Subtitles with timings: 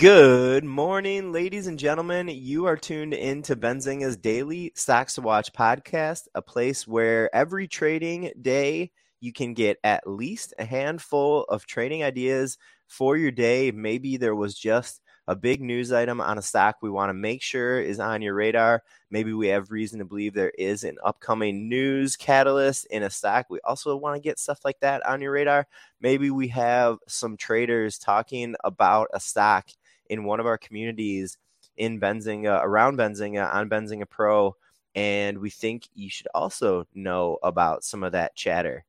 [0.00, 2.28] Good morning, ladies and gentlemen.
[2.28, 7.68] You are tuned in to Benzinga's daily Stocks to Watch podcast, a place where every
[7.68, 13.72] trading day you can get at least a handful of trading ideas for your day.
[13.72, 17.42] Maybe there was just a big news item on a stock we want to make
[17.42, 18.82] sure is on your radar.
[19.10, 23.46] Maybe we have reason to believe there is an upcoming news catalyst in a stock.
[23.50, 25.66] We also want to get stuff like that on your radar.
[26.00, 29.68] Maybe we have some traders talking about a stock
[30.10, 31.38] in one of our communities
[31.76, 34.56] in Benzinga, around Benzinga, on Benzinga Pro.
[34.94, 38.84] And we think you should also know about some of that chatter.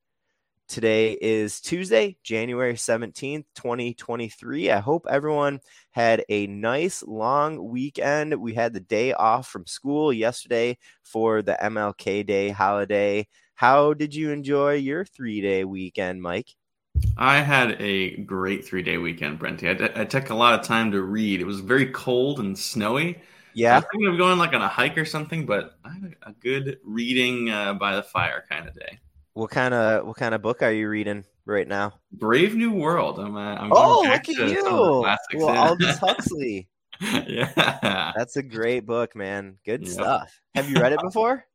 [0.68, 4.70] Today is Tuesday, January 17th, 2023.
[4.70, 8.34] I hope everyone had a nice long weekend.
[8.34, 13.28] We had the day off from school yesterday for the MLK Day holiday.
[13.54, 16.56] How did you enjoy your three day weekend, Mike?
[17.16, 19.68] I had a great three day weekend, Brenty.
[19.68, 21.40] I, I, took a lot of time to read.
[21.40, 23.20] It was very cold and snowy.
[23.54, 23.74] Yeah.
[23.74, 26.30] I was thinking of going like on a hike or something, but I had a,
[26.30, 28.98] a good reading uh, by the fire kind of day.
[29.34, 31.94] What kind of what kind of book are you reading right now?
[32.12, 33.18] Brave New World.
[33.18, 33.36] I'm.
[33.36, 34.62] Uh, I'm oh, look at you!
[35.34, 36.68] Well, Aldous Huxley.
[37.00, 39.56] yeah, that's a great book, man.
[39.64, 39.90] Good yep.
[39.90, 40.40] stuff.
[40.54, 41.46] Have you read it before?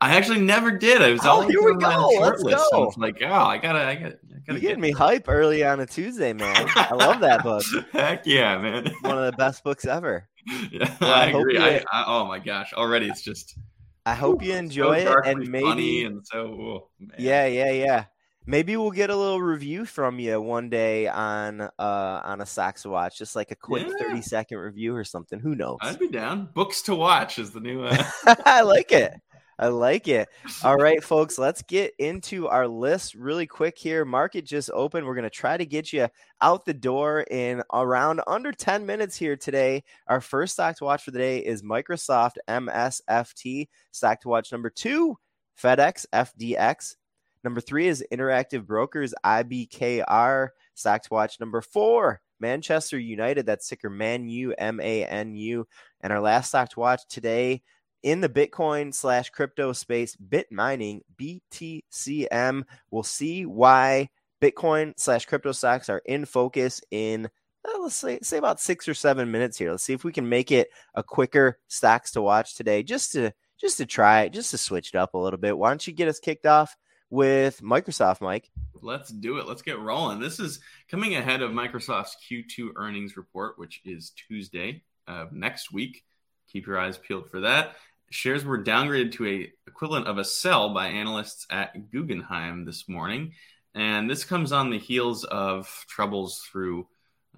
[0.00, 1.02] I actually never did.
[1.02, 2.08] I was oh, here we go.
[2.20, 2.92] Let's go.
[2.96, 5.86] Like, oh, I gotta, I gotta, I gotta you getting me hype early on a
[5.86, 6.68] Tuesday, man.
[6.74, 7.64] I love that book.
[7.92, 8.92] Heck yeah, man!
[9.02, 10.28] One of the best books ever.
[10.72, 11.56] Yeah, well, I, I agree.
[11.56, 13.56] I, I, oh my gosh, already it's just
[14.04, 18.04] I hope you enjoy so it, and maybe and so oh, yeah, yeah, yeah.
[18.44, 22.82] Maybe we'll get a little review from you one day on uh on a Stocks
[22.82, 23.94] to Watch, just like a quick yeah.
[24.00, 25.38] thirty second review or something.
[25.38, 25.78] Who knows?
[25.80, 26.48] I'd be down.
[26.52, 27.84] Books to watch is the new.
[27.84, 28.04] Uh...
[28.44, 29.14] I like it.
[29.62, 30.28] I like it.
[30.64, 34.04] All right, folks, let's get into our list really quick here.
[34.04, 35.06] Market just opened.
[35.06, 36.08] We're going to try to get you
[36.40, 39.84] out the door in around under 10 minutes here today.
[40.08, 43.68] Our first stock to watch for the day is Microsoft MSFT.
[43.92, 45.16] Stock to watch number two,
[45.62, 46.96] FedEx FDX.
[47.44, 50.48] Number three is Interactive Brokers IBKR.
[50.74, 53.46] Stock to watch number four, Manchester United.
[53.46, 55.68] That's ticker MANU, M A N U.
[56.00, 57.62] And our last stock to watch today,
[58.02, 62.64] in the Bitcoin slash crypto space, bit mining, BTCM.
[62.90, 64.08] We'll see why
[64.40, 67.28] Bitcoin slash crypto stocks are in focus in
[67.64, 69.70] uh, let's say say about six or seven minutes here.
[69.70, 73.32] Let's see if we can make it a quicker stocks to watch today, just to
[73.60, 75.56] just to try it, just to switch it up a little bit.
[75.56, 76.76] Why don't you get us kicked off
[77.08, 78.50] with Microsoft, Mike?
[78.74, 79.46] Let's do it.
[79.46, 80.18] Let's get rolling.
[80.18, 80.58] This is
[80.90, 86.02] coming ahead of Microsoft's Q2 earnings report, which is Tuesday of next week.
[86.48, 87.76] Keep your eyes peeled for that
[88.12, 93.32] shares were downgraded to a equivalent of a sell by analysts at Guggenheim this morning,
[93.74, 96.86] and this comes on the heels of troubles through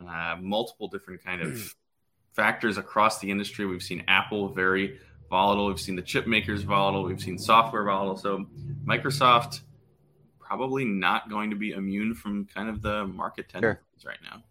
[0.06, 1.66] uh, multiple different kind of hmm.
[2.32, 3.66] factors across the industry.
[3.66, 4.98] We've seen Apple very
[5.30, 5.66] volatile.
[5.66, 7.04] We've seen the chip makers volatile.
[7.04, 8.16] We've seen software volatile.
[8.16, 8.46] So
[8.84, 9.60] Microsoft
[10.40, 14.10] probably not going to be immune from kind of the market tendencies sure.
[14.10, 14.42] right now.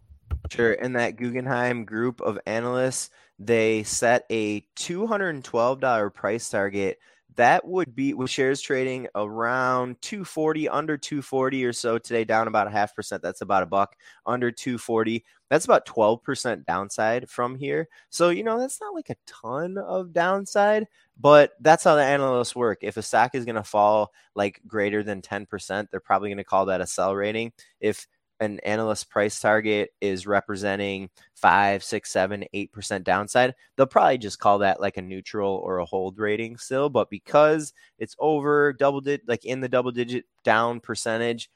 [0.49, 0.73] Sure.
[0.73, 3.09] In that Guggenheim group of analysts,
[3.45, 6.99] they set a $212 price target.
[7.35, 12.67] That would be with shares trading around 240, under 240 or so today, down about
[12.67, 13.23] a half percent.
[13.23, 13.95] That's about a buck
[14.25, 15.25] under 240.
[15.49, 17.87] That's about 12% downside from here.
[18.09, 20.87] So, you know, that's not like a ton of downside,
[21.19, 22.79] but that's how the analysts work.
[22.81, 26.43] If a stock is going to fall like greater than 10%, they're probably going to
[26.43, 27.51] call that a sell rating.
[27.79, 28.07] If
[28.39, 34.39] an analyst price target is representing five, six, seven, eight percent downside, they'll probably just
[34.39, 36.89] call that like a neutral or a hold rating still.
[36.89, 41.49] But because it's over double digit, like in the double digit down percentage,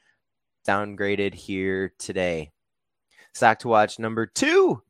[0.68, 2.52] downgraded here today.
[3.34, 4.82] Stock to watch number two.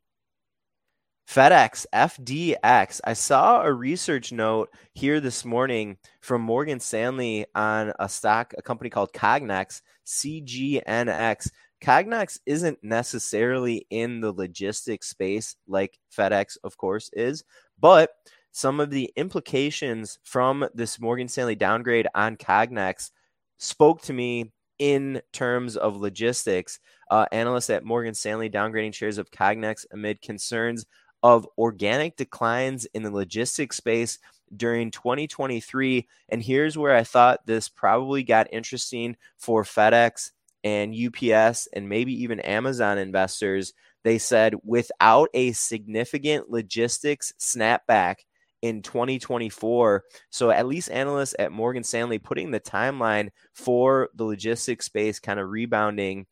[1.30, 3.02] FedEx FDX.
[3.04, 8.62] I saw a research note here this morning from Morgan Stanley on a stock, a
[8.62, 11.52] company called Cognex, CGNX.
[11.82, 17.44] Cognex isn't necessarily in the logistics space like FedEx, of course, is,
[17.80, 18.12] but
[18.52, 23.12] some of the implications from this Morgan Stanley downgrade on Cognex
[23.60, 26.80] spoke to me in terms of logistics.
[27.10, 30.86] Uh, analysts at Morgan Stanley downgrading shares of Cognex amid concerns
[31.24, 34.20] of organic declines in the logistics space
[34.56, 36.08] during 2023.
[36.30, 40.32] And here's where I thought this probably got interesting for FedEx
[40.64, 43.74] and UPS and maybe even Amazon investors,
[44.04, 48.16] they said without a significant logistics snapback
[48.62, 50.04] in 2024.
[50.30, 55.40] So at least analysts at Morgan Stanley putting the timeline for the logistics space kind
[55.40, 56.26] of rebounding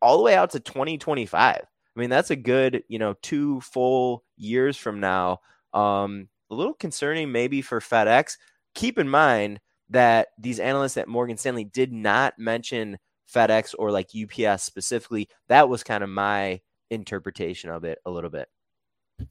[0.00, 1.56] all the way out to 2025.
[1.56, 5.40] I mean, that's a good, you know, two full years from now.
[5.72, 8.36] Um, a little concerning maybe for FedEx.
[8.74, 12.98] Keep in mind that these analysts at Morgan Stanley did not mention
[13.32, 15.28] FedEx or like UPS specifically.
[15.48, 18.48] That was kind of my interpretation of it a little bit.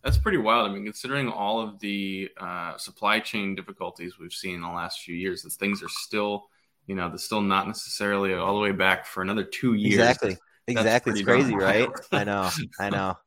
[0.04, 0.70] That's pretty wild.
[0.70, 5.02] I mean, considering all of the uh, supply chain difficulties we've seen in the last
[5.02, 6.48] few years, that things are still,
[6.88, 10.00] you know, they're still not necessarily all the way back for another two years.
[10.00, 10.38] Exactly.
[10.68, 11.14] exactly.
[11.14, 11.90] It's crazy, right?
[12.12, 12.50] I know.
[12.80, 13.16] I know.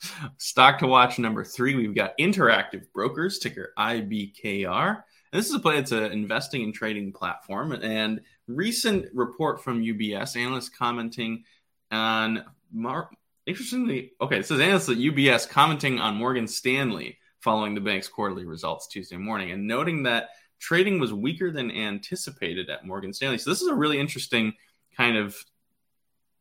[0.38, 5.02] Stock to watch number three, we've got Interactive Brokers, ticker IBKR.
[5.36, 7.72] This is a play, it's an investing and trading platform.
[7.72, 11.44] And recent report from UBS, analysts commenting
[11.90, 12.42] on
[12.72, 13.10] Mar-
[13.44, 18.46] interestingly, okay, it says analysts at UBS commenting on Morgan Stanley following the bank's quarterly
[18.46, 23.36] results Tuesday morning and noting that trading was weaker than anticipated at Morgan Stanley.
[23.36, 24.54] So this is a really interesting
[24.96, 25.36] kind of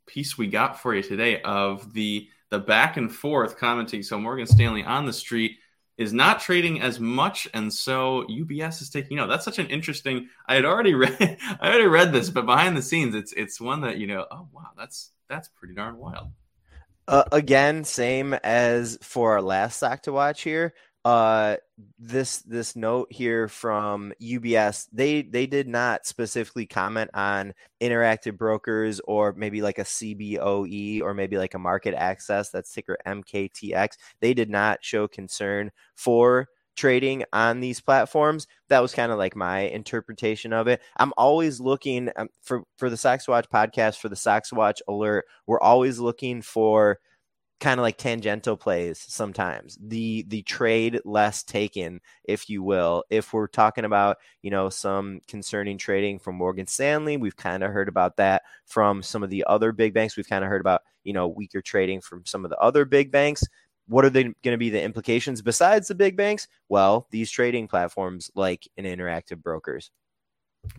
[0.07, 4.03] piece we got for you today of the the back and forth commenting.
[4.03, 5.57] So Morgan Stanley on the street
[5.97, 9.12] is not trading as much, and so UBS is taking.
[9.12, 10.30] You know, that's such an interesting.
[10.47, 11.38] I had already read.
[11.62, 14.25] I already read this, but behind the scenes, it's it's one that you know.
[14.30, 16.30] Oh wow, that's that's pretty darn wild.
[17.07, 20.74] Uh, again, same as for our last stock to watch here.
[21.06, 21.57] Uh,
[22.00, 29.00] this this note here from UBS, they they did not specifically comment on interactive brokers
[29.02, 33.98] or maybe like a CBOE or maybe like a MarketAxess that's ticker MKTX.
[34.19, 38.48] They did not show concern for trading on these platforms.
[38.69, 40.81] That was kind of like my interpretation of it.
[40.98, 45.25] I'm always looking um, for for the Stocks Watch podcast for the Stocks Watch alert.
[45.46, 47.00] We're always looking for
[47.60, 49.78] kind of like tangential plays sometimes.
[49.81, 53.04] The the trade less taken if you will.
[53.10, 57.72] If we're talking about you know some concerning trading from morgan stanley we've kind of
[57.72, 58.44] heard about that.
[58.66, 61.62] From some of the other big banks we've kind of heard about you know weaker
[61.62, 63.44] trading from some of the other big banks.
[63.88, 66.48] What are they going to be the implications besides the big banks?
[66.69, 69.92] Well these trading platforms like an interactive brokers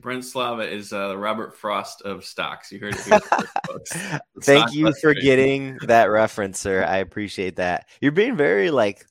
[0.00, 2.70] Brent Slava is uh, the Robert Frost of stocks.
[2.70, 6.84] You heard it here Thank you for getting that reference, sir.
[6.84, 7.88] I appreciate that.
[8.00, 9.04] You're being very like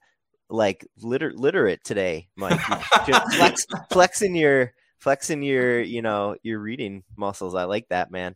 [0.49, 2.59] like liter- literate today, Mike.
[3.35, 7.55] Flex, flexing your flexing your you know your reading muscles.
[7.55, 8.35] I like that, man.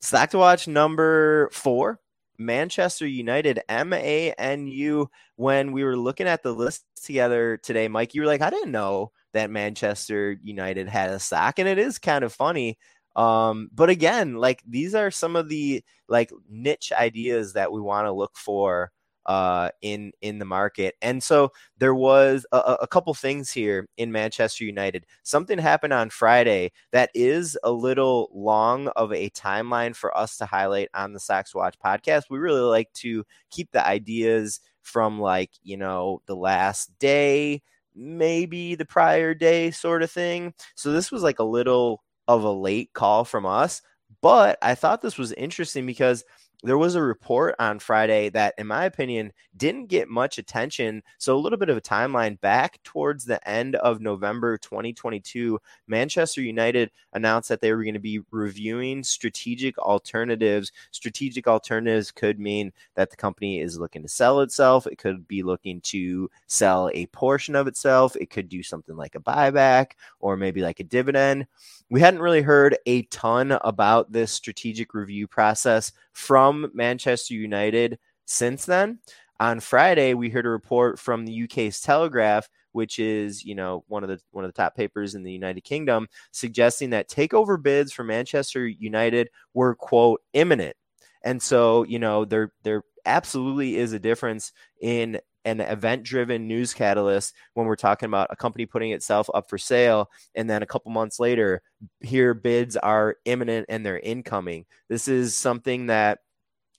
[0.00, 2.00] Stock to watch number four.
[2.36, 5.10] Manchester United, M A N U.
[5.36, 8.72] When we were looking at the list together today, Mike, you were like, I didn't
[8.72, 11.58] know that Manchester United had a sack.
[11.58, 12.78] and it is kind of funny.
[13.16, 18.06] Um, but again, like these are some of the like niche ideas that we want
[18.06, 18.90] to look for
[19.26, 20.96] uh, in in the market.
[21.00, 25.06] And so there was a, a, couple things here in Manchester United.
[25.22, 30.46] Something happened on Friday that is a little long of a timeline for us to
[30.46, 32.24] highlight on the Stocks Watch podcast.
[32.28, 37.62] We really like to keep the ideas from like you know the last day
[37.94, 40.54] maybe the prior day sort of thing.
[40.74, 43.82] So this was like a little of a late call from us,
[44.22, 46.24] but I thought this was interesting because
[46.64, 51.02] there was a report on Friday that, in my opinion, didn't get much attention.
[51.18, 56.40] So, a little bit of a timeline back towards the end of November 2022, Manchester
[56.40, 60.72] United announced that they were going to be reviewing strategic alternatives.
[60.90, 65.42] Strategic alternatives could mean that the company is looking to sell itself, it could be
[65.42, 70.36] looking to sell a portion of itself, it could do something like a buyback or
[70.36, 71.46] maybe like a dividend.
[71.90, 78.64] We hadn't really heard a ton about this strategic review process from Manchester United since
[78.64, 79.00] then.
[79.40, 84.02] On Friday, we heard a report from the UK's Telegraph, which is you know one
[84.02, 87.92] of the one of the top papers in the United Kingdom, suggesting that takeover bids
[87.92, 90.76] for Manchester United were quote imminent.
[91.22, 96.72] And so you know there there absolutely is a difference in an event driven news
[96.72, 100.66] catalyst when we're talking about a company putting itself up for sale and then a
[100.66, 101.62] couple months later
[102.00, 106.20] here bids are imminent and they're incoming this is something that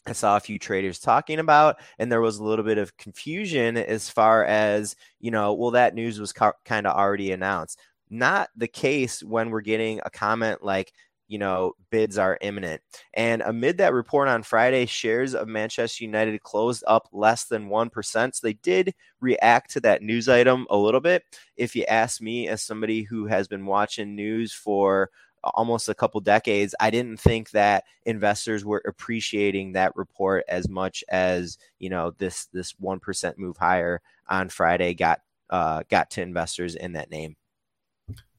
[0.07, 3.75] I saw a few traders talking about, and there was a little bit of confusion
[3.75, 7.79] as far as, you know, well, that news was ca- kind of already announced.
[8.09, 10.93] Not the case when we're getting a comment like,
[11.27, 12.81] you know, bids are imminent.
[13.13, 18.35] And amid that report on Friday, shares of Manchester United closed up less than 1%.
[18.35, 21.23] So they did react to that news item a little bit.
[21.57, 25.09] If you ask me, as somebody who has been watching news for
[25.43, 31.03] almost a couple decades, I didn't think that investors were appreciating that report as much
[31.09, 36.75] as, you know, this this 1% move higher on Friday got uh, got to investors
[36.75, 37.35] in that name.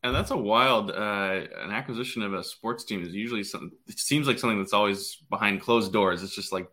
[0.07, 3.73] And that's a wild uh, an acquisition of a sports team is usually something.
[3.87, 6.23] It seems like something that's always behind closed doors.
[6.23, 6.69] It's just like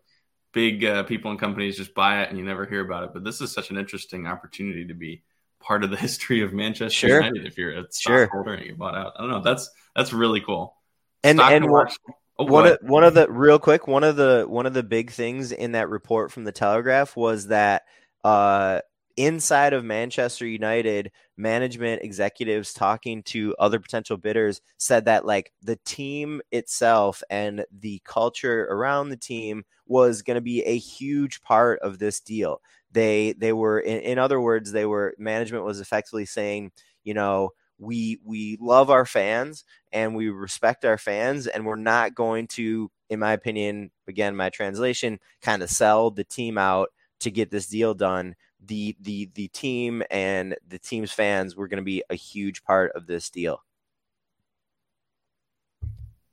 [0.52, 3.10] big uh, people and companies just buy it and you never hear about it.
[3.12, 5.22] But this is such an interesting opportunity to be
[5.60, 7.22] part of the history of Manchester sure.
[7.22, 8.54] United if you're a stockholder sure.
[8.54, 9.14] and you bought out.
[9.16, 9.42] I don't know.
[9.42, 10.76] That's that's really cool.
[11.22, 11.96] And Stock and what,
[12.38, 15.10] oh, one of one of the real quick one of the one of the big
[15.10, 17.82] things in that report from the Telegraph was that
[18.22, 18.80] uh,
[19.16, 25.76] inside of Manchester United, management executives talking to other potential bidders said that like the
[25.84, 31.78] team itself and the culture around the team was going to be a huge part
[31.80, 32.60] of this deal.
[32.92, 37.50] They they were in, in other words, they were management was effectively saying, you know,
[37.78, 42.90] we we love our fans and we respect our fans and we're not going to
[43.10, 46.88] in my opinion again my translation kind of sell the team out
[47.20, 48.34] to get this deal done
[48.66, 52.92] the the the team and the team's fans were going to be a huge part
[52.92, 53.62] of this deal.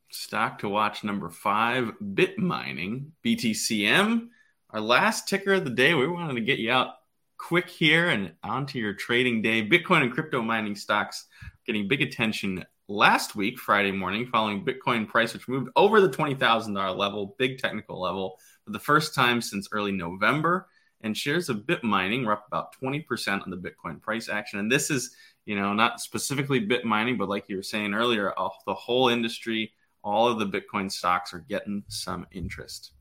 [0.09, 4.27] Stock to watch number five, Bit Mining, BTCM.
[4.69, 5.93] Our last ticker of the day.
[5.93, 6.95] We wanted to get you out
[7.37, 9.67] quick here and onto your trading day.
[9.67, 11.25] Bitcoin and crypto mining stocks
[11.65, 16.97] getting big attention last week, Friday morning, following Bitcoin price, which moved over the $20,000
[16.97, 20.67] level, big technical level, for the first time since early November
[21.03, 24.59] and shares of bit mining were up about 20% on the Bitcoin price action.
[24.59, 25.15] And this is,
[25.45, 28.33] you know, not specifically bit mining, but like you were saying earlier,
[28.65, 32.93] the whole industry, all of the Bitcoin stocks are getting some interest.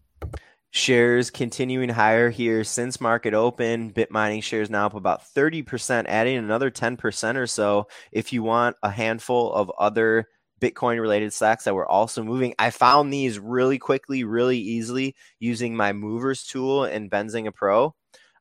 [0.73, 3.89] Shares continuing higher here since market open.
[3.89, 7.89] Bit mining shares now up about 30%, adding another 10% or so.
[8.13, 10.29] If you want a handful of other
[10.61, 12.55] Bitcoin related stocks that were also moving.
[12.59, 17.95] I found these really quickly, really easily using my movers tool in Benzinga Pro.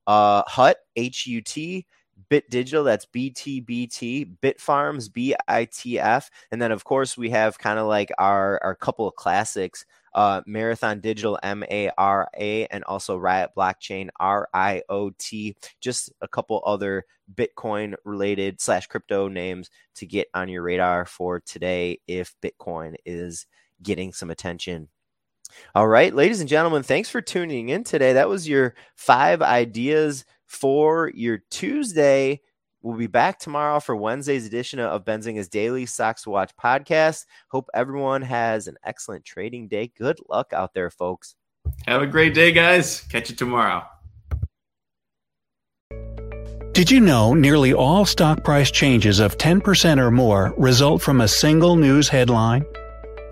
[0.06, 1.86] Uh, HUT, H U T,
[2.30, 6.30] Bit Digital, that's BTBT, Bitfarms, BITF.
[6.52, 10.42] And then, of course, we have kind of like our, our couple of classics uh,
[10.46, 15.56] Marathon Digital, M A R A, and also Riot Blockchain, R I O T.
[15.82, 21.40] Just a couple other Bitcoin related slash crypto names to get on your radar for
[21.40, 23.46] today if Bitcoin is
[23.84, 24.88] getting some attention.
[25.74, 28.14] All right, ladies and gentlemen, thanks for tuning in today.
[28.14, 32.42] That was your five ideas for your Tuesday.
[32.82, 37.26] We'll be back tomorrow for Wednesday's edition of Benzinga's Daily Stocks Watch podcast.
[37.50, 39.92] Hope everyone has an excellent trading day.
[39.98, 41.36] Good luck out there, folks.
[41.88, 43.02] Have a great day, guys.
[43.02, 43.84] Catch you tomorrow.
[46.72, 51.28] Did you know nearly all stock price changes of 10% or more result from a
[51.28, 52.66] single news headline?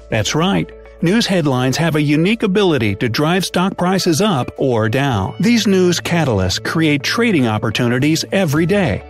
[0.10, 0.70] That's right.
[1.02, 5.36] News headlines have a unique ability to drive stock prices up or down.
[5.40, 9.10] These news catalysts create trading opportunities every day.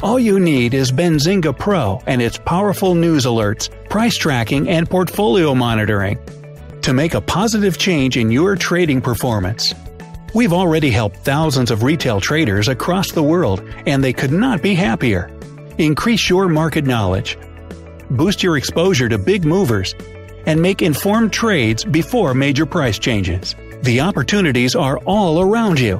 [0.00, 5.56] All you need is Benzinga Pro and its powerful news alerts, price tracking, and portfolio
[5.56, 6.20] monitoring
[6.82, 9.74] to make a positive change in your trading performance.
[10.34, 14.74] We've already helped thousands of retail traders across the world, and they could not be
[14.74, 15.36] happier.
[15.78, 17.36] Increase your market knowledge,
[18.10, 19.96] boost your exposure to big movers,
[20.46, 23.56] and make informed trades before major price changes.
[23.82, 25.98] The opportunities are all around you.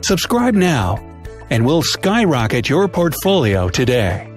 [0.00, 1.05] Subscribe now
[1.50, 4.35] and we'll skyrocket your portfolio today.